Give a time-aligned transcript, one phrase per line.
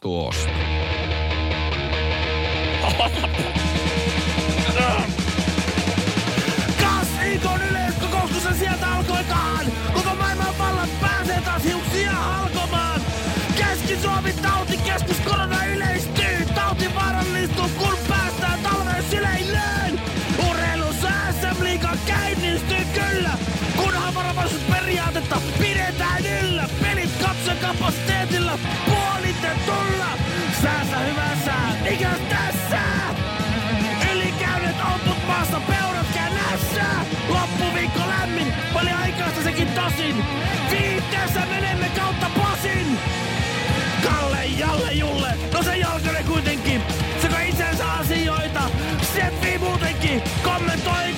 [0.00, 0.77] Tuosta.
[27.88, 30.18] Katsokapasiteetilla puolitetulla!
[30.62, 32.80] Säässä hyvä sää, ikäs tässä!
[34.12, 36.84] Ylikäynyt omput maassa, peurat känässä!
[37.28, 40.24] Loppuviikko lämmin, paljon aikaista sekin tosin!
[40.70, 42.98] Viitteessä menemme kautta posin!
[44.04, 46.82] Kalle, Jalle, Julle, no se jalkane kuitenkin!
[47.22, 48.62] Seko itsensä asioita,
[49.14, 50.22] Seppi muutenkin!
[50.42, 51.14] Kommentoi eli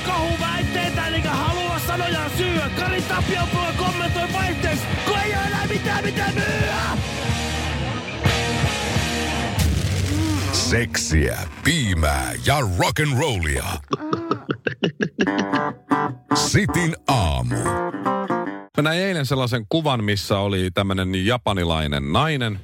[1.90, 2.70] sanoja syö!
[2.78, 3.42] Kari Tapio
[3.76, 6.80] kommentoi vaihteeksi, kun ei ole enää mitään mitä myyä!
[10.52, 13.96] Seksiä, piimää ja rock'n'rollia.
[16.34, 17.64] Sitin aamu.
[18.76, 22.60] Mä näin eilen sellaisen kuvan, missä oli tämmöinen japanilainen nainen.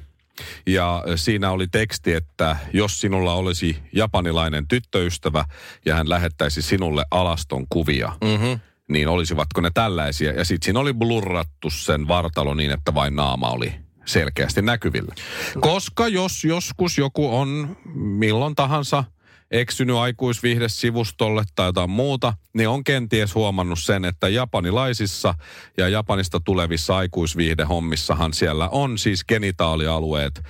[0.67, 5.45] Ja siinä oli teksti, että jos sinulla olisi japanilainen tyttöystävä
[5.85, 8.59] ja hän lähettäisi sinulle alaston kuvia, mm-hmm.
[8.89, 10.33] Niin olisivatko ne tällaisia?
[10.33, 13.73] Ja sitten siinä oli blurrattu sen vartalo niin, että vain naama oli
[14.05, 15.15] selkeästi näkyvillä.
[15.59, 19.03] Koska jos joskus joku on milloin tahansa
[19.51, 25.33] eksynyt aikuisviihdesivustolle tai jotain muuta, niin on kenties huomannut sen, että japanilaisissa
[25.77, 30.41] ja Japanista tulevissa aikuisviihdehommissahan siellä on siis genitaalialueet,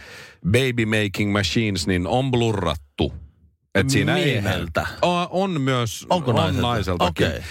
[0.51, 3.13] baby making machines, niin on blurrattu.
[3.79, 4.81] Et siinä Mieheltä?
[4.81, 6.67] Ei, O- on myös Onko on naiselta?
[6.67, 7.27] naiseltakin.
[7.27, 7.37] Okei.
[7.37, 7.43] Äh,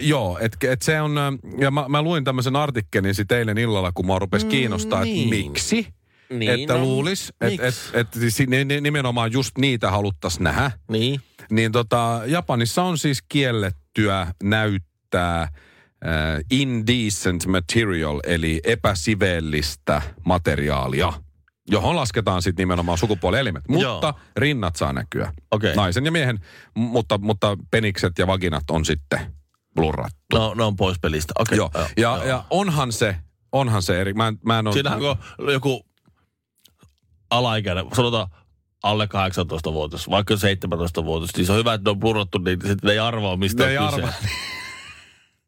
[0.00, 1.14] joo, että et se on,
[1.58, 5.34] ja mä, mä luin tämmöisen artikkelin sit eilen illalla, kun mua rupesi kiinnostaa, niin.
[5.34, 5.86] että miksi.
[6.30, 8.08] Niin, että no, luulis, että et, et,
[8.46, 10.70] ni- nimenomaan just niitä haluttaisiin nähdä.
[10.88, 11.20] Niin.
[11.50, 15.50] Niin tota, Japanissa on siis kiellettyä näyttää äh,
[16.50, 21.12] indecent material, eli epäsiveellistä materiaalia,
[21.70, 23.68] johon lasketaan sitten nimenomaan sukupuolielimet.
[23.68, 24.12] Mutta Joo.
[24.36, 25.32] rinnat saa näkyä.
[25.50, 25.74] Okei.
[25.76, 26.40] Naisen ja miehen,
[26.74, 29.34] mutta, mutta penikset ja vaginat on sitten
[29.74, 30.16] blurrattu.
[30.34, 31.32] No, ne on pois pelistä.
[31.38, 31.56] Okei.
[31.58, 31.70] Joo.
[31.96, 33.16] Ja, ja onhan se,
[33.52, 34.12] onhan se eri.
[34.14, 35.86] Mä, en- mä en ole, Siinähän kun joku
[37.30, 38.28] alaikäinen, sanotaan
[38.82, 42.92] alle 18-vuotias, vaikka 17-vuotias, niin se on hyvä, että ne on purrattu, niin sitten ne
[42.92, 44.02] ei arvaa, mistä Ne ei on kyse.
[44.02, 44.14] arvaa.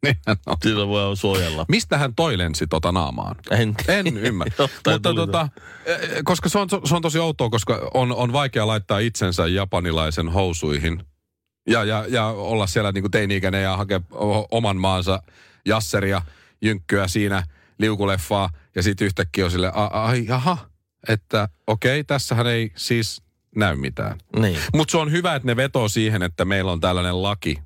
[0.03, 0.57] Niinhän on.
[0.63, 1.65] Sillä voi suojella.
[1.67, 3.35] Mistähän toi lensi tota naamaan?
[3.51, 4.53] En, En ymmärrä.
[4.91, 5.49] Mutta tota,
[5.85, 10.29] eh, koska se on, se on tosi outoa, koska on, on vaikea laittaa itsensä japanilaisen
[10.29, 11.03] housuihin
[11.69, 14.01] ja, ja, ja olla siellä niin kuin teini-ikäinen ja hakea
[14.51, 15.23] oman maansa
[15.65, 16.21] jasseria,
[16.61, 17.43] jynkkyä siinä,
[17.79, 20.57] liukuleffaa ja sitten yhtäkkiä on sille, "A- ai jaha,
[21.09, 23.21] että okei, tässähän ei siis
[23.55, 24.17] näy mitään.
[24.39, 24.57] Niin.
[24.75, 27.57] Mutta se on hyvä, että ne vetoo siihen, että meillä on tällainen laki,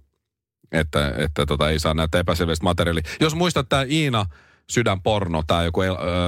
[0.72, 3.04] että, että tota, ei saa näyttää epäselvästä materiaalia.
[3.20, 4.26] Jos muistat tämä Iina
[4.72, 5.88] Sydänporno, tämä joku ö,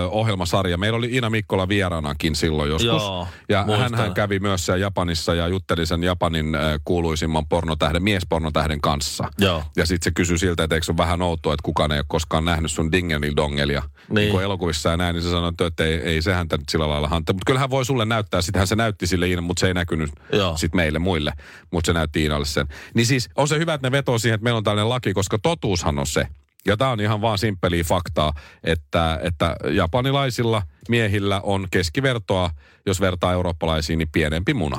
[0.09, 0.77] ohjelmasarja.
[0.77, 3.03] Meillä oli Iina Mikkola vieraanakin silloin joskus.
[3.03, 3.95] Joo, ja muistan.
[3.95, 9.23] hän kävi myös siellä Japanissa ja jutteli sen Japanin ö, kuuluisimman pornotähden, miespornotähden kanssa.
[9.37, 9.63] Joo.
[9.77, 12.05] Ja sitten se kysyi siltä, että eikö se ole vähän outoa, että kukaan ei ole
[12.07, 14.15] koskaan nähnyt sun dingelidongelia Niin.
[14.15, 14.31] niin.
[14.31, 17.07] kuin elokuvissa ja näin, niin se sanoi, että ei, ei se häntä nyt sillä lailla
[17.07, 17.33] hante.
[17.33, 20.57] Mutta kyllähän voi sulle näyttää, sittenhän se näytti sille Iina, mutta se ei näkynyt Joo.
[20.57, 21.33] sit meille muille,
[21.71, 22.67] mutta se näytti Iinalle sen.
[22.93, 25.37] Niin siis on se hyvä, että ne vetoo siihen, että meillä on tällainen laki, koska
[25.39, 26.27] totuushan on se,
[26.68, 32.49] ja tämä on ihan vaan simppeliä faktaa, että, että japanilaisilla miehillä on keskivertoa,
[32.85, 34.78] jos vertaa eurooppalaisiin, niin pienempi muna.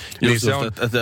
[0.00, 0.98] Just, Niin just, se on- että, että,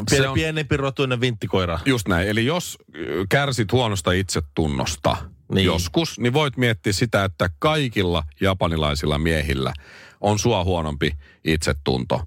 [0.00, 1.78] että, se on- pienempi rotuinen vinttikoira.
[1.84, 2.28] Just näin.
[2.28, 5.30] Eli jos ö, kärsit huonosta itsetunnosta Niin.
[5.54, 5.64] niin.
[5.66, 9.72] joskus, niin voit miettiä sitä, että kaikilla japanilaisilla miehillä
[10.20, 11.10] on sua huonompi
[11.44, 12.22] itsetunto.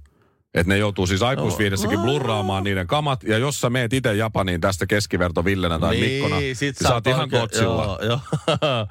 [0.54, 3.24] Että ne joutuu siis aikuisviidessäkin blurraamaan niiden kamat.
[3.24, 7.08] Ja jos sä meet itse Japaniin tästä keskiverto Villenä tai Mikkona, niin sit sä oot
[7.08, 7.84] ihan kotsilla.
[7.84, 8.20] Joo, joo.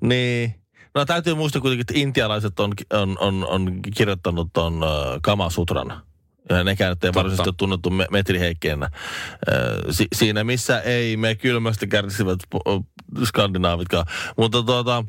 [0.00, 0.54] niin.
[0.94, 6.02] No täytyy muistaa kuitenkin, että intialaiset on, on, on, on kirjoittanut ton uh, Kama Sutran.
[6.48, 8.90] Ja nekään nyt ei varsinaisesti ole tunnettu me, metriheikkeenä.
[9.48, 12.38] Uh, si, siinä, missä ei me kylmästä kärsivät
[13.24, 14.06] skandinaavitkaan.
[14.36, 15.04] Mutta tuota,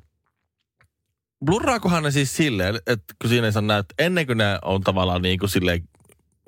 [1.46, 5.22] blurraakohan ne siis silleen, että kun siinä ei saa näyttää, ennen kuin ne on tavallaan
[5.22, 5.84] niin kuin silleen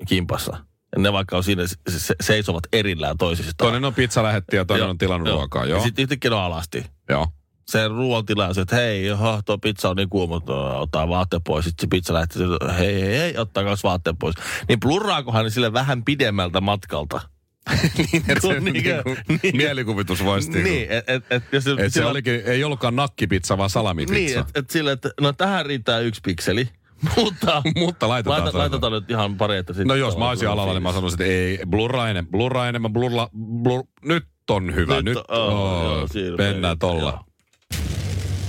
[0.08, 0.56] kimpassa.
[0.98, 3.54] Ne vaikka on siinä se, se, seisovat erillään toisistaan.
[3.70, 5.82] Toinen on pizzalähetti ja toinen on tilannut ruokaa, joo.
[5.82, 6.86] Sitten yhtäkkiä ne on alasti.
[7.08, 7.26] Joo.
[7.66, 10.40] Se ruoantilaaja, että hei, joho, tuo pizza on niin kuuma,
[10.78, 11.64] ottaa vaatteet pois.
[11.64, 14.34] Sitten se pizza lähti, että hei, hei, hei, ottaa myös vaatteet pois.
[14.68, 17.20] Niin blurraakohan ne sille vähän pidemmältä matkalta?
[17.98, 19.02] niin, että se Kun niinku, niinkö-
[19.42, 19.56] niin.
[19.56, 23.70] mielikuvitus voisi niinku- Niin, että et, et, jos Et se olikin, ei ollutkaan nakkipizza, vaan
[23.70, 24.14] salamipizza.
[24.14, 26.68] Niin, että et sille, että no tähän riittää yksi pikseli,
[27.16, 28.58] mutta Mutta laitetaan laita, se.
[28.58, 29.86] laitetaan nyt ihan pari, että sitten...
[29.86, 33.28] No jos mä olisin alalla, niin mä sanoisin, että ei, blurraa enemmän, blurraa enemmän, blurra,
[33.62, 37.02] blur, nyt on hyvä, nyt, Nyt oh, joo, oh, siinä mennään tolla.
[37.02, 37.24] joo.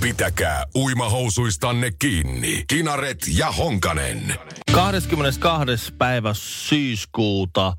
[0.00, 2.64] Pitäkää uimahousuistanne kiinni.
[2.68, 4.34] Kinaret ja Honkanen.
[4.72, 5.94] 22.
[5.98, 7.72] päivä syyskuuta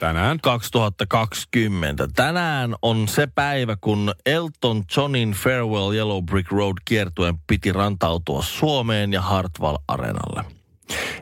[0.00, 0.38] Tänään.
[0.42, 2.08] 2020.
[2.16, 9.12] Tänään on se päivä, kun Elton Johnin Farewell Yellow Brick Road kiertuen piti rantautua Suomeen
[9.12, 10.44] ja Hartwall Arenalle.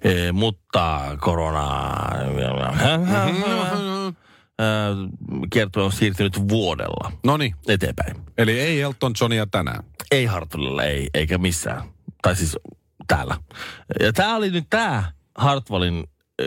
[0.03, 1.93] E, mutta korona...
[5.53, 8.17] Kiertue on siirtynyt vuodella No niin, eteenpäin.
[8.39, 9.85] eli ei Elton Johnia tänään.
[10.11, 11.83] Ei Hartwallilla, ei, eikä missään.
[12.23, 12.57] Tai siis
[13.07, 13.37] täällä.
[14.01, 16.05] Ja tämä oli nyt tämä Hartwallin
[16.43, 16.47] äh,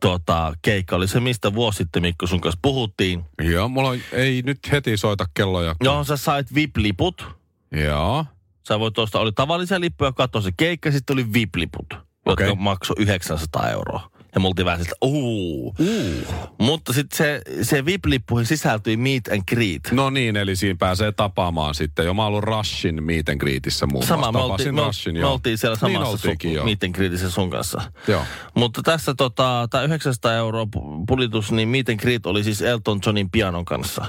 [0.00, 3.24] tota, keikka, oli se, mistä vuosi sitten Mikko sun kanssa puhuttiin.
[3.42, 5.74] Joo, mulla on, ei nyt heti soita kelloja.
[5.84, 7.26] Joo, sä sait VIP-liput.
[7.72, 8.24] Joo.
[8.68, 11.86] Sä voit tuosta, oli tavallisia lippuja, katsoa se keikka, sitten oli VIP-liput,
[12.26, 12.54] jotka Okei.
[12.54, 14.10] maksoi 900 euroa.
[14.36, 15.74] Ja me oltiin vähän siltä, uu.
[15.80, 16.26] Uh.
[16.58, 19.82] Mutta sitten se, se VIP-lippuihin sisältyi meet and greet.
[19.92, 22.06] No niin, eli siinä pääsee tapaamaan sitten.
[22.06, 25.32] Jo mä ollut Rushin meet and greetissä muun Sama, me oltiin, me, Rushin, me joo.
[25.32, 26.64] oltiin siellä Niin samassa oltiinkin, su- joo.
[26.64, 27.82] meet and greetissä sun kanssa.
[28.08, 28.22] Joo.
[28.54, 33.00] Mutta tässä tota, tämä 900 euroa pu- pulitus, niin meet and greet oli siis Elton
[33.06, 34.06] Johnin pianon kanssa.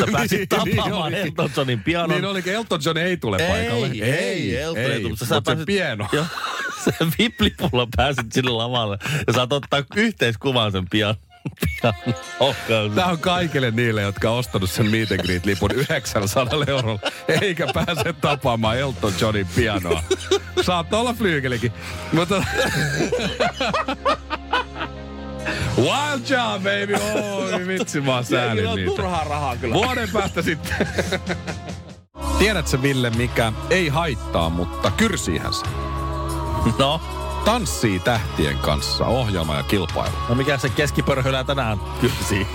[0.00, 1.20] Sä pääsit Niin tapaamaan olikin.
[1.26, 2.10] Elton Johnin pianon.
[2.10, 3.86] Niin olikin, Elton John ei tule paikalle.
[3.86, 6.06] Ei, ei, Elton ei, tule, mutta sä mutta se pääsit- pieno.
[6.12, 6.24] Joo,
[6.84, 11.14] se VIP-lipulla pääsit sinne lavalle ja saat ottaa yhteiskuvan sen pian.
[11.82, 11.94] pian
[12.94, 17.00] Tämä on kaikille niille, jotka on ostanut sen meet and greet lipun 900 eurolla,
[17.42, 20.02] eikä pääse tapaamaan Elton Johnin pianoa.
[20.62, 21.72] Saattaa olla flyykelikin,
[22.12, 22.44] mutta...
[25.76, 26.94] Wild job, baby!
[26.94, 29.02] Oi vitsi, mä oon säälin niitä.
[29.02, 29.74] rahaa kyllä.
[29.74, 30.88] Vuoden päästä sitten.
[32.38, 35.89] Tiedätkö, Ville, mikä ei haittaa, mutta kyrsiihän se.
[36.78, 37.00] No,
[37.44, 40.12] Tanssii tähtien kanssa, ohjelma ja kilpailu.
[40.28, 42.46] no mikä se keskipörhölä tänään kyrsii?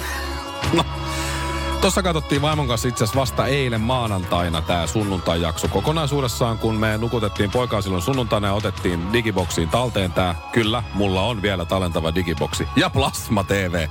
[1.82, 7.52] Tuossa katsottiin vaimon kanssa itse asiassa vasta eilen maanantaina tämä sunnuntai-jakso kokonaisuudessaan, kun me nukutettiin
[7.52, 10.36] poikaa silloin sunnuntaina ja otettiin digiboksiin talteen tämä.
[10.52, 12.68] Kyllä, mulla on vielä talentava digiboksi.
[12.76, 13.88] Ja Plasma TV.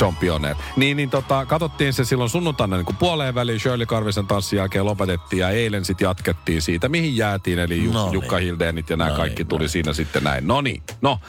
[0.00, 0.56] John Pioneer.
[0.76, 3.60] Niin, niin tota, katsottiin se silloin sunnuntaina niin kuin puoleen väliin.
[3.60, 7.58] Shirley Karvisen tanssin jälkeen lopetettiin ja eilen sitten jatkettiin siitä, mihin jäätiin.
[7.58, 8.12] Eli Juk- No niin.
[8.12, 10.46] Jukka Hildenit ja nämä No kaikki niin, tuli no siinä sitten näin.
[10.46, 11.20] No niin, no.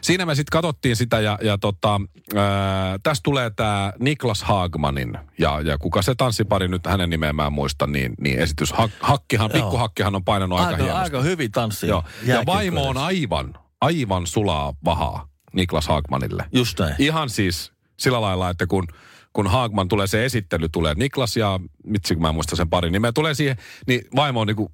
[0.00, 2.00] Siinä me sitten katsottiin sitä ja, ja tota,
[2.36, 7.46] ää, tästä tulee tämä Niklas Haagmanin ja, ja kuka se tanssipari nyt hänen nimeään mä
[7.46, 8.72] en muista, niin, niin esitys.
[8.72, 9.62] Hak, hakkihan, Joo.
[9.62, 11.02] pikkuhakkihan on painanut aika, Aika, hienosti.
[11.04, 11.86] aika hyvin tanssi.
[11.86, 12.04] Joo.
[12.24, 16.44] Ja vaimo on aivan, aivan sulaa vahaa Niklas Haagmanille.
[16.52, 16.94] Just näin.
[16.98, 17.72] Ihan siis
[18.04, 18.88] sillä lailla, että kun,
[19.32, 22.92] kun Haagman tulee, se esittely tulee, Niklas ja, mitsi kun mä en muista sen parin
[22.92, 23.56] nimeä, tulee siihen,
[23.86, 24.72] niin vaimo on niinku,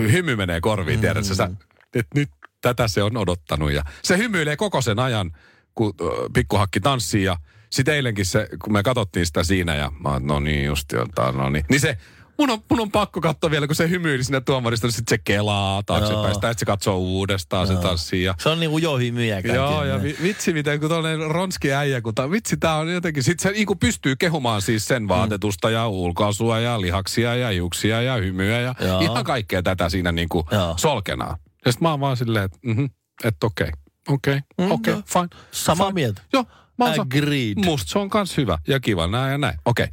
[0.00, 1.00] hymy menee korviin, mm.
[1.00, 1.50] tiedätkö sä,
[1.94, 2.30] että nyt
[2.60, 3.72] tätä se on odottanut.
[3.72, 5.32] Ja se hymyilee koko sen ajan,
[5.74, 5.94] kun
[6.34, 7.36] pikkuhakki tanssii ja
[7.70, 11.50] sitten eilenkin se, kun me katsottiin sitä siinä ja mä no niin just jotain, no
[11.50, 11.64] niin.
[11.68, 11.98] Niin se,
[12.40, 15.22] mun on, mun on pakko katsoa vielä, kun se hymyili sinne tuomarista, niin sitten se
[15.24, 16.32] kelaa taaksepäin, Joo.
[16.32, 20.52] että se katsoo uudestaan, se tanssii ja Se on niinku johimyjä Joo, ja vi, vitsi
[20.52, 24.16] miten, kun tuollainen ronski äijä, kun ta, vitsi tää on jotenkin, sit se niinku pystyy
[24.16, 29.00] kehumaan siis sen vaatetusta ja ulkoasua ja lihaksia ja hiuksia ja hymyä ja Joo.
[29.00, 30.74] ihan kaikkea tätä siinä niinku Joo.
[30.76, 31.36] solkenaa.
[31.64, 32.90] Ja sit mä oon vaan silleen, että mm
[33.24, 33.70] et okei,
[34.08, 35.02] okei, Mm, okei, joo.
[35.06, 35.28] fine.
[35.50, 35.94] Samaa fine.
[35.94, 36.22] mieltä.
[36.32, 36.44] Joo,
[36.78, 37.64] mä oon sa- Agreed.
[37.64, 39.58] Musta se on kans hyvä ja kiva näin ja näin.
[39.64, 39.86] Okei.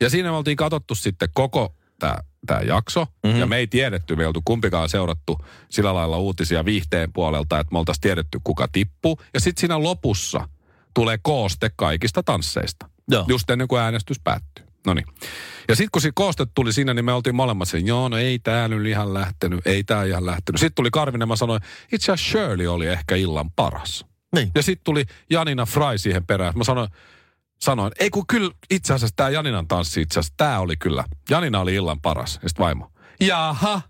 [0.00, 3.00] Ja siinä me oltiin katsottu sitten koko tämä tää jakso.
[3.00, 3.10] Mhm.
[3.24, 3.40] Mm-hmm.
[3.40, 5.38] Ja me ei tiedetty, me ei oltu kumpikaan seurattu
[5.70, 9.20] sillä lailla uutisia viihteen puolelta, että me oltaisiin tiedetty, kuka tippuu.
[9.34, 10.48] Ja sitten siinä lopussa
[10.94, 12.88] tulee kooste kaikista tansseista.
[13.10, 13.24] Joo.
[13.28, 14.64] Just ennen kuin äänestys päättyy.
[14.86, 15.06] No niin.
[15.68, 18.38] Ja sitten kun se kooste tuli siinä, niin me oltiin molemmat sen, joo, no ei
[18.38, 20.60] tää nyt ihan lähtenyt, ei tää ihan lähtenyt.
[20.60, 21.60] Sitten tuli Karvinen, mä sanoin,
[21.92, 24.04] itse asiassa Shirley oli ehkä illan paras.
[24.34, 24.50] Niin.
[24.54, 26.52] Ja sitten tuli Janina Fry siihen perään.
[26.56, 26.88] Mä sanoin,
[27.62, 31.04] sanoin, ei kun kyllä itse asiassa tämä Janinan tanssi itse asiassa, tämä oli kyllä.
[31.30, 32.38] Janina oli illan paras.
[32.42, 33.80] Ja sitten vaimo, jaha,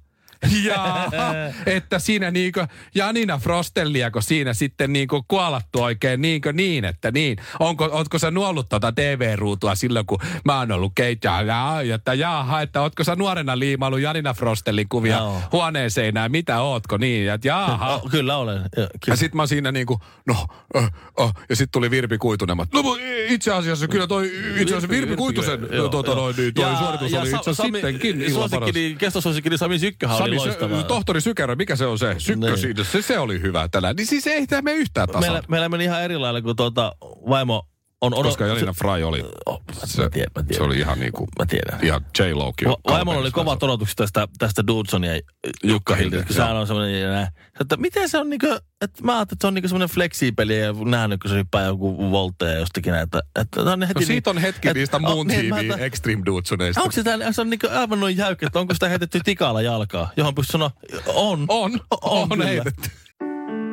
[0.65, 1.09] Ja
[1.77, 2.61] että siinä niinku
[2.95, 7.37] Janina Frostelliako siinä sitten niinku kuolattu oikein niinkö niin, että niin.
[7.61, 12.61] Onko, ootko sä nuollut tota TV-ruutua silloin, kun mä oon ollut keittiöllä, ja että jaha,
[12.61, 15.43] että ootko sä nuorena liimailu Janina Frostellin kuvia Joo.
[15.53, 17.95] huoneen seinään, mitä ootko niin, ja että jaha.
[17.95, 18.57] Oh, kyllä olen.
[18.77, 19.17] Ja, Ja kyllä.
[19.17, 20.47] sit mä siinä niinku, no,
[20.77, 20.85] äh,
[21.21, 22.69] äh, ja sit tuli Virpi Kuitunemat.
[22.73, 22.97] No
[23.29, 26.21] itse asiassa kyllä toi, itse asiassa Virpi Kuitusen Joo, tuota, joo.
[26.21, 28.51] noin, niin toi Ja- suoritus ja oli Sa- itse asiassa sittenkin ilman paras.
[28.51, 30.81] Suosikkini, kestosuosikkini Sami Sykkähän oli Sami, loistava.
[30.81, 32.15] se, tohtori Sykerä, mikä se on se?
[32.19, 32.85] Sykkö Niin.
[32.85, 33.97] se, se oli hyvä tänään.
[33.97, 35.21] Niin siis ei tämä mene yhtään tasan.
[35.21, 36.93] meillä, meillä meni ihan eri lailla, kun tuota,
[37.29, 37.67] vaimo
[38.03, 38.27] on odot...
[38.31, 40.57] Koska Janina Fry oli, Oh, mä, se, mä tiedän, mä tiedän.
[40.57, 41.79] se oli ihan niinku, Mä tiedän.
[41.83, 42.69] ihan J-Lokin.
[42.69, 45.21] Va- Vaimolla oli kovat odotukset tästä, tästä Dudson ja
[45.65, 47.29] Jukka Hilti, kun sehän on semmoinen, ja näin.
[47.61, 48.47] että miten se on niinku,
[48.81, 52.11] että mä ajattelin, että se on niinku semmoinen fleksiipeli ja nähnyt, kun se hyppää joku
[52.11, 55.41] voltteja jostakin näin, että, että on heti No siitä on hetki et- niistä muun niin,
[55.41, 56.81] tiiviin Extreme Dudsoneista.
[56.81, 60.11] Onko se, tää, se on niinku aivan noin jäykkä, että onko sitä heitetty tikalla jalkaa,
[60.17, 60.71] johon pystyy sanoa,
[61.07, 61.45] on.
[61.49, 62.45] On, on, kyllä.
[62.45, 62.91] heitetty.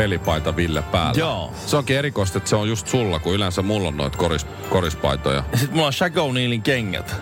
[0.00, 1.20] pelipaita Ville päällä.
[1.20, 1.52] Joo.
[1.66, 5.44] Se onkin erikoista, että se on just sulla, kun yleensä mulla on noita koris, korispaitoja.
[5.52, 7.16] Ja sit mulla on Shaq O'Nealin kengät.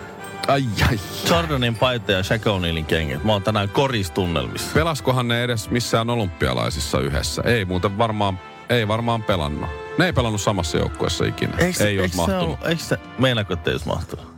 [0.47, 0.99] Ai ai.
[1.29, 3.23] Jordanin paita ja Shaq O'Nealin kengät.
[3.23, 4.71] Mä oon tänään koristunnelmissa.
[4.73, 7.41] Pelaskohan ne edes missään olympialaisissa yhdessä?
[7.45, 9.69] Ei muuten varmaan, ei varmaan pelannut.
[9.97, 11.53] Ne ei pelannut samassa joukkueessa ikinä.
[11.57, 12.59] Eikö, ei olisi eikö se mahtunut.
[12.65, 14.33] Eikö se, meinaako, että ei olisi mahtunut?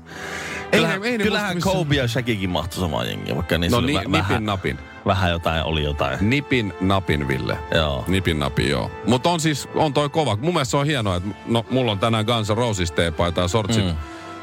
[0.71, 3.87] Ei Kyllähän, ei ne kyllähän muista Kobe ja Shaquikin mahtui samaan jengiin, vaikka niissä No
[3.87, 4.79] ni, vä- nipin vähän, napin.
[5.05, 6.17] vähän jotain, oli jotain.
[6.29, 7.57] Nipin napin, Ville.
[7.75, 8.03] Joo.
[8.07, 8.91] Nipin napin, joo.
[9.07, 10.35] Mutta on siis, on toi kova.
[10.41, 13.47] Mun mielestä se on hienoa, että no, mulla on tänään Guns N' Roses teepaita ja
[13.47, 13.85] sortsit.
[13.85, 13.95] Mm.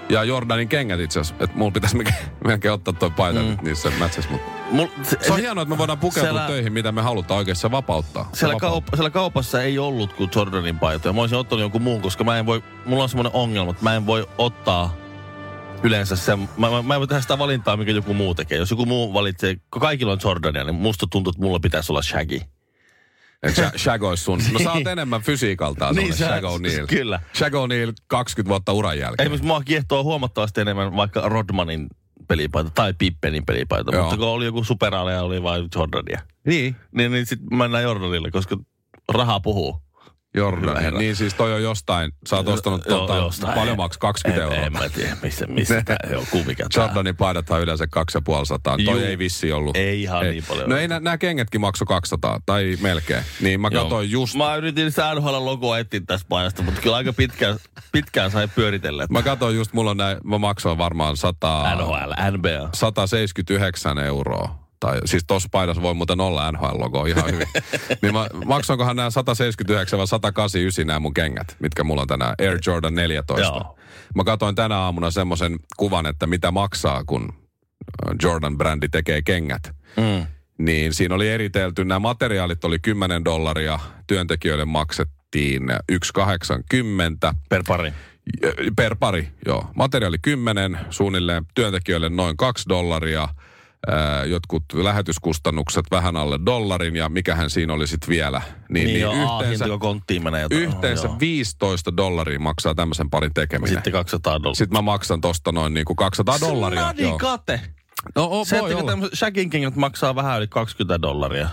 [0.09, 1.45] Ja Jordanin kengät itse asiassa.
[1.45, 1.97] Että mulla pitäisi
[2.45, 3.57] melkein, ottaa toi paita mm.
[3.63, 4.31] niissä matchissa.
[4.31, 7.57] Mutta Mul, se on hienoa, että me voidaan pukeutua siellä- töihin, mitä me halutaan oikein.
[7.57, 8.29] Se vapauttaa.
[8.33, 8.91] Se Siellä, vapauttaa.
[8.93, 11.13] kaup- siellä kaupassa ei ollut kuin Jordanin paitoja.
[11.13, 13.95] Mä olisin ottanut jonkun muun, koska mä en voi, mulla on semmoinen ongelma, että mä
[13.97, 14.95] en voi ottaa
[15.83, 18.59] yleensä sen, mä, mä, mä en voi tehdä sitä valintaa, mikä joku muu tekee.
[18.59, 22.03] Jos joku muu valitsee, kun kaikilla on Jordania, niin musta tuntuu, että mulla pitäisi olla
[22.03, 22.41] Shaggy.
[23.43, 24.41] Et Sha- Shaq olisi sun.
[24.53, 26.87] No sä oot enemmän fysiikaltaan Niin, sä- Shaq O'Neal.
[26.87, 27.21] kyllä.
[27.37, 29.25] Shaq O'Neal 20 vuotta uran jälkeen.
[29.27, 31.87] Esimerkiksi mua kiehtoo huomattavasti enemmän vaikka Rodmanin
[32.29, 33.91] pelipaita tai Pippenin pelipaita.
[33.93, 34.03] Joo.
[34.03, 36.21] Mutta kun oli joku superaaleja, oli vain Jordania.
[36.47, 36.77] Niin.
[36.93, 38.57] Niin, niin sitten mennään Jordanille, koska
[39.09, 39.83] raha puhuu.
[40.35, 40.77] Hyvä Jordan.
[40.83, 40.99] herra.
[40.99, 42.13] Niin siis toi on jostain.
[42.27, 43.55] Sä oot ostanut Joo, tota, jostain.
[43.55, 44.67] paljon maks 20 en, euroa.
[44.67, 46.85] En mä tiedä, missä, missä tää joku mikä tää.
[46.85, 48.77] Jordanin paidathan yleensä 2500.
[48.77, 49.05] Toi Juu.
[49.05, 49.77] ei vissi ollut.
[49.77, 50.71] Ei ihan niin paljon.
[50.71, 53.23] No ei nämä kengätkin makso 200 tai melkein.
[53.41, 53.83] Niin mä Joo.
[53.83, 54.35] katsoin just.
[54.37, 57.57] Mä yritin sitä NHL-logoa etsiä tästä painasta, mutta kyllä aika pitkään,
[57.93, 59.07] pitkään sai pyöritellä.
[59.11, 62.69] Mä katsoin just, mulla on näin, mä maksoin varmaan 100, NHL, NBA.
[62.75, 64.68] 179 euroa.
[64.81, 67.47] Tai siis tossa paidassa voi muuten olla NHL-logo ihan hyvin.
[68.03, 72.35] niin mä, maksoinkohan nämä 179 vai 189 nämä mun kengät, mitkä mulla on tänään.
[72.39, 73.47] Air Jordan 14.
[73.47, 73.79] Joo.
[74.15, 79.63] Mä katsoin tänä aamuna semmoisen kuvan, että mitä maksaa, kun äh, Jordan-brändi tekee kengät.
[79.97, 80.27] Mm.
[80.59, 87.93] Niin siinä oli eritelty, nämä materiaalit oli 10 dollaria, työntekijöille maksettiin 1,80 Per pari.
[88.77, 89.71] per pari, joo.
[89.75, 93.29] Materiaali 10, suunnilleen työntekijöille noin 2 dollaria,
[93.87, 98.43] ää, jotkut lähetyskustannukset vähän alle dollarin ja mikähän siinä oli sitten vielä.
[98.69, 100.63] Niin, Niin, niin, niin yhteensä, konttiin menee jotain.
[100.63, 101.17] yhteensä Joo.
[101.21, 103.75] 15 dollaria maksaa tämmöisen parin tekeminen.
[103.75, 104.55] Sitten 200 dollaria.
[104.55, 106.81] Sitten mä maksan tosta noin niinku 200 dollaria.
[106.81, 107.19] Snadi joo.
[107.19, 107.61] kate.
[108.15, 111.49] No o, Se, voi että Shagin kengät maksaa vähän yli 20 dollaria.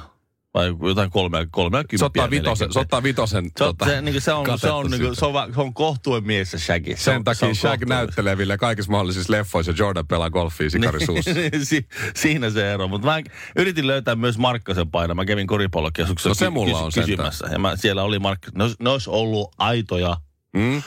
[0.55, 1.97] Vai jotain kolmea, kolmea kymppiä.
[1.97, 2.69] Se ottaa vitosen,
[3.03, 5.15] vitosen Se, on- tota, se, niin se on, se on, niin siitä.
[5.15, 6.95] se on, se on kohtuuden mies se Shaggy.
[6.95, 7.87] Se Sen on, takia se on kohtuuden.
[7.89, 11.31] näyttelee Ville kaikissa mahdollisissa leffoissa ja Jordan pelaa golfia sikarisuussa.
[11.63, 12.87] si- siinä se ero.
[12.87, 13.21] Mutta mä
[13.55, 15.13] yritin löytää myös Markkasen paina.
[15.15, 17.09] Mä kävin koripallokeskuksessa No se mulla on sentään.
[17.17, 17.47] kysymässä.
[17.51, 20.17] Ja mä, siellä oli Mark, ne, olis- ne olisi ollut aitoja.
[20.53, 20.81] Mm?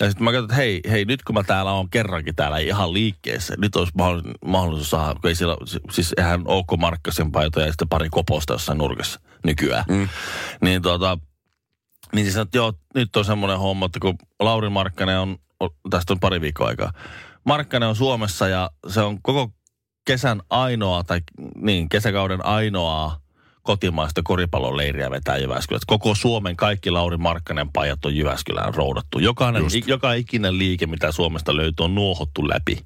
[0.00, 2.92] Ja sitten mä katsoin, että hei, hei, nyt kun mä täällä on kerrankin täällä ihan
[2.92, 5.56] liikkeessä, nyt olisi mahdollisuus, mahdollisuus saada, kun ei siellä,
[5.90, 9.84] siis eihän OK Markkasen paitoja ja sitten pari koposta jossain nurkassa nykyään.
[9.88, 10.08] Mm.
[10.60, 11.18] Niin tota,
[12.14, 16.12] niin siis että joo, nyt on semmoinen homma, että kun Lauri Markkanen on, on- tästä
[16.12, 16.92] on pari viikkoa aikaa,
[17.44, 19.50] Markkanen on Suomessa ja se on koko
[20.06, 21.20] kesän ainoa, tai
[21.56, 23.20] niin, kesäkauden ainoa
[23.64, 25.84] kotimaista koripalloleiriä vetää Jyväskylässä.
[25.86, 29.18] Koko Suomen kaikki Lauri Markkanen pajat on Jyväskylään roudattu.
[29.18, 32.78] Jokainen, joka ikinen liike, mitä Suomesta löytyy, on nuohottu läpi.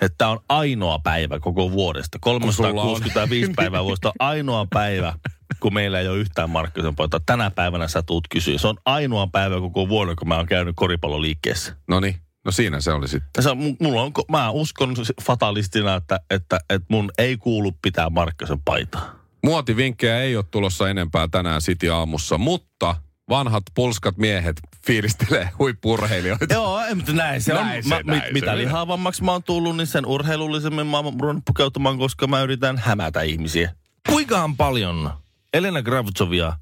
[0.00, 2.18] Että tämä on ainoa päivä koko vuodesta.
[2.50, 5.12] sulla on- 365 päivää vuodesta ainoa päivä,
[5.60, 7.20] kun meillä ei ole yhtään Markkasen paitaa.
[7.26, 8.58] Tänä päivänä sä tuut kysyä.
[8.58, 11.76] Se on ainoa päivä koko vuoden, kun mä oon käynyt koripalloliikkeessä.
[11.88, 13.42] No niin, no siinä se oli sitten.
[13.42, 19.21] Se, mulla on, mä uskon fatalistina, että, että, että mun ei kuulu pitää Markkasen paitaa.
[19.44, 22.96] Muotivinkkejä ei ole tulossa enempää tänään City aamussa, mutta
[23.28, 26.54] vanhat pulskat miehet fiilistelee huippurheilijoita.
[26.54, 27.66] Joo, mutta näin se on.
[27.66, 28.32] Näin se, mä, näin mit, se.
[28.32, 32.78] mitä lihavammaksi mä oon tullut, niin sen urheilullisemmin mä oon ruvennut pukeutumaan, koska mä yritän
[32.78, 33.72] hämätä ihmisiä.
[34.08, 35.10] Kuinkahan paljon
[35.54, 36.52] Elena Gravtsovia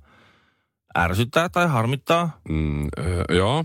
[0.98, 2.40] ärsyttää tai harmittaa?
[2.48, 3.64] Mm, ö, joo,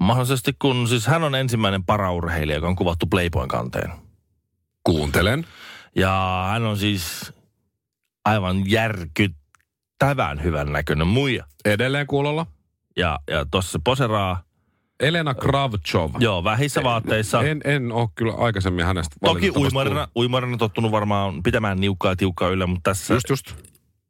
[0.00, 3.92] Mahdollisesti kun siis hän on ensimmäinen paraurheilija, joka on kuvattu Playboyn kanteen.
[4.84, 5.46] kuuntelen.
[5.96, 7.32] Ja hän on siis
[8.24, 11.44] aivan järkyttävän hyvän näköinen muija.
[11.64, 12.46] Edelleen kuulolla.
[12.96, 14.42] Ja, ja tossa se poseraa,
[15.00, 16.10] Elena Kravchov.
[16.18, 17.42] joo, vähissä vaatteissa.
[17.42, 22.48] En, en ole kyllä aikaisemmin hänestä Toki uimarina, uimarina tottunut varmaan pitämään niukkaa ja tiukkaa
[22.48, 23.14] yllä, mutta tässä.
[23.14, 23.52] Just, just.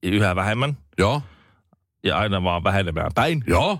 [0.02, 1.22] yhä vähemmän Joo,
[2.04, 3.44] ja aina vaan vähenemään päin.
[3.46, 3.78] joo.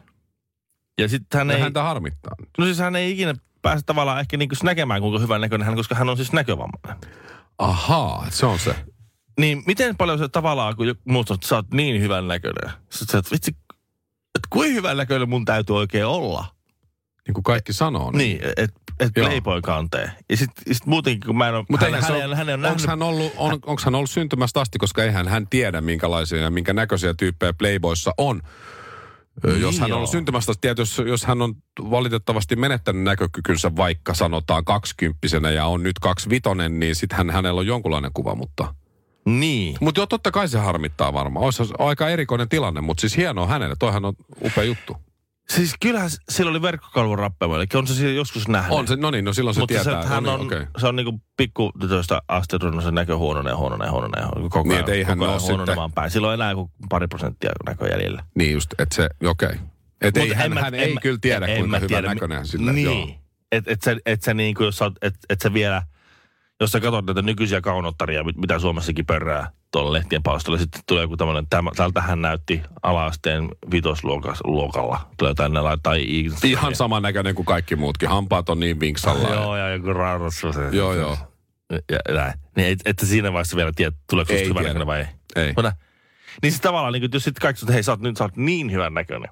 [0.99, 2.49] Ja sitten hän Ja ei, häntä harmittaa nyt.
[2.59, 5.95] no siis hän ei ikinä pääse tavallaan ehkä niinku näkemään, kuinka hyvän näköinen hän, koska
[5.95, 7.11] hän on siis näkövammainen.
[7.59, 8.76] Ahaa, se on se.
[9.38, 12.71] Niin miten paljon se tavallaan, kun joku muistaa, että sä oot niin hyvän näköinen.
[12.91, 13.57] Sitten sä, että vitsi,
[14.35, 16.45] että kuinka hyvän näköinen mun täytyy oikein olla.
[17.26, 18.11] Niin kuin kaikki sanoo.
[18.11, 19.12] Niin, että et.
[19.14, 20.12] Playboy kanteen.
[20.31, 22.62] Ja sitten sit muutenkin, kun mä en ole, Mutta hän, hän, hän, hän on onko
[22.67, 26.50] nähnyt, hän, ollut, on, onko hän ollut syntymästä asti, koska eihän hän tiedä, minkälaisia ja
[26.50, 28.41] minkä näköisiä tyyppejä Playboyssa on.
[29.47, 29.97] Niin jos hän on joo.
[29.97, 35.83] ollut syntymästä asti, jos, jos hän on valitettavasti menettänyt näkökykynsä vaikka sanotaan kaksikymppisenä ja on
[35.83, 38.75] nyt kaksivitonen, niin sitten hänellä on jonkunlainen kuva, mutta...
[39.26, 39.76] niin.
[39.81, 41.45] Mutta joo, totta kai se harmittaa varmaan.
[41.45, 43.76] Olisi aika erikoinen tilanne, mutta siis hienoa hänelle.
[43.78, 44.14] Toihan on
[44.45, 44.97] upea juttu.
[45.49, 48.78] Siis kyllähän sillä oli verkkokalvon rappema, eli on se siellä joskus nähnyt.
[48.78, 49.93] On se, no niin, no silloin se Mutta tietää.
[49.93, 50.66] se, että hän no on, niin, okei.
[50.78, 54.28] se on niinku pikku tytöstä asti se näkö huononee, ja huononee, ja huononee, ja.
[54.43, 56.11] Koko Niin, ajan, et ei hän koko ajan oo huononemaan päin.
[56.11, 58.25] Sillä on enää joku pari prosenttia näkö jäljellä.
[58.35, 59.49] Niin just, että se, okei.
[59.49, 59.59] Okay.
[60.00, 61.88] Että ei, hän, en mä- hän en ei mä- kyllä tiedä, en kuinka mä hyvän
[61.88, 62.73] tiedä, näköinen hän sillä.
[62.73, 63.14] Niin.
[63.52, 65.83] Että et sä, et sä niinku, jos sä, et, et sä vielä,
[66.61, 71.02] jos sä katsot näitä nykyisiä kaunottaria, mit- mitä Suomessakin pörrää tuolla lehtien palstoilla, sitten tulee
[71.02, 71.46] joku tämmöinen,
[71.76, 75.11] tältä hän näytti ala-asteen vitosluokalla.
[75.16, 75.94] Tulee tänne laittaa.
[76.44, 78.08] Ihan saman näköinen kuin kaikki muutkin.
[78.08, 79.28] Hampaat on niin vinksalla.
[79.28, 80.43] Joo, ja joku raudas.
[80.73, 81.19] Joo, joo.
[81.71, 82.32] Ja, näin.
[82.56, 85.06] Niin et, että siinä vaiheessa vielä tiedät, tuleeko susta hyvän näköinen vai ei.
[85.36, 85.52] Ei.
[85.56, 85.73] Mutta,
[86.43, 88.36] niin sitten tavallaan, niin jos sitten kaikki sanoo, että hei, sä oot, nyt sä oot
[88.36, 89.30] niin hyvän näköinen.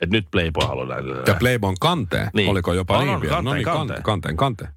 [0.00, 1.04] Että nyt Playboy haluaa näin.
[1.26, 2.30] Ja Playboyn kanteen.
[2.34, 2.50] Niin.
[2.50, 3.34] Oliko jopa On, niin on, vielä?
[3.34, 4.02] kanteen, no niin, kanteen.
[4.02, 4.70] kanteen, kanteen.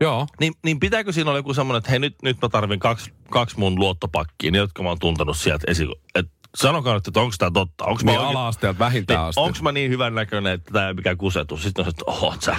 [0.00, 0.26] Joo.
[0.40, 3.58] Niin, niin pitääkö siinä olla joku semmoinen, että hei nyt, nyt mä tarvin kaksi, kaksi
[3.58, 5.86] mun luottopakkia, ne jotka mä oon tuntenut sieltä esi...
[6.14, 7.84] Et sanokaa nyt, että onko tämä totta.
[7.84, 9.40] Onko mä, Niin oikein- ala-asteelta vähintään asti.
[9.40, 11.62] onks mä niin hyvän näköinen, että tämä ei ole mikään kusetus.
[11.62, 12.56] Sitten on se, että oot sä.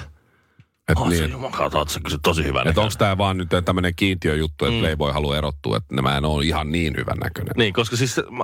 [0.88, 1.36] Et sä, niin.
[1.74, 2.84] oot sä kyllä tosi hyvän Että näköinen.
[2.86, 6.72] onko tämä vaan nyt tämmöinen kiintiöjuttu, että Playboy haluaa erottua, että nämä en ole ihan
[6.72, 7.54] niin hyvän näköinen.
[7.58, 8.44] Niin, koska siis se, mä,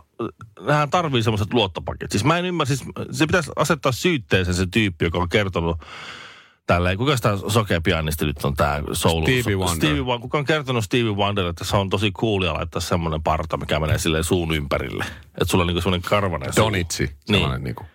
[0.60, 2.12] nämähän tarvii semmoiset luottopakit.
[2.12, 5.78] Siis mä en ymmärrä, siis se pitäisi asettaa syytteeseen se tyyppi, joka on kertonut
[6.68, 9.24] tälleen, kuka sitä sokea pianisti nyt on tää soul?
[9.24, 9.76] Stevie Wonder.
[9.76, 10.20] Stevie Wonder.
[10.20, 13.98] Kuka on kertonut Stevie Wonder, että se on tosi coolia laittaa semmoinen parta, mikä menee
[13.98, 15.06] silleen suun ympärille.
[15.26, 16.66] Että sulla on niinku semmoinen karvanen suu.
[16.66, 17.12] Donitsi.
[17.30, 17.64] Niin.
[17.64, 17.86] Niinku.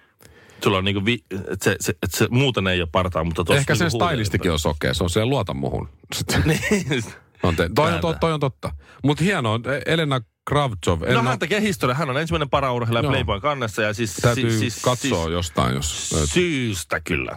[0.65, 3.61] Sulla on niinku, vi, että se, se, et se, muuten ei ole partaa, mutta tossa
[3.61, 4.95] Ehkä sen niinku huulee stylistikin on sokea.
[4.95, 5.89] Se on siellä luota muhun.
[6.45, 7.05] Niin.
[7.43, 8.73] on te, toi, on, Näin toi, on totta.
[9.05, 11.03] Mutta hienoa, Elena Kravtsov.
[11.03, 11.95] En No hän tekee historia.
[11.95, 13.13] Hän on ensimmäinen paraurheilija Joo.
[13.13, 13.83] Playboyn kannessa.
[13.83, 16.29] Ja siis, Täytyy siis, siis, katsoa siis, jostain, jos löytyy.
[16.29, 17.37] Syystä kyllä.